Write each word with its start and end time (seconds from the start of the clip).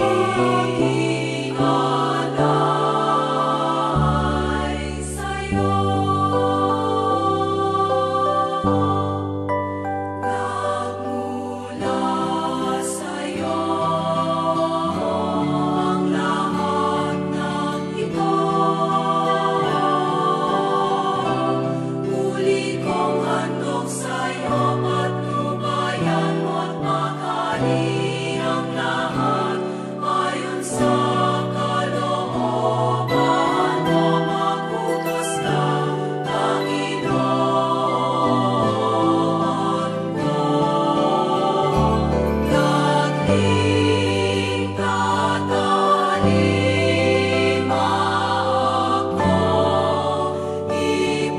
Amen. 0.00 2.09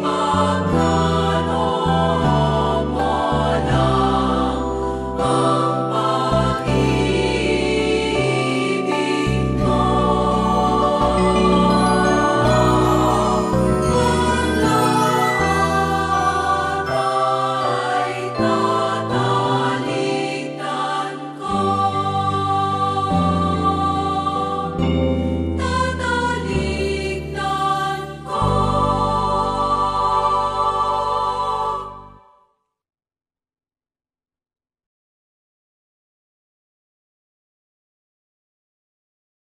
Pagka 0.01 0.90